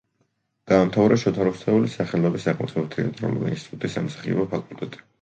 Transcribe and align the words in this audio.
დაამთავრა 0.71 1.17
შოთა 1.25 1.45
რუსთაველის 1.49 1.99
სახელობის 2.01 2.49
სახელმწიფო 2.51 2.89
თეატრალური 2.99 3.55
ინსტიტუტის 3.59 3.99
სამსახიობო 4.01 4.53
ფაკულტეტი. 4.57 5.09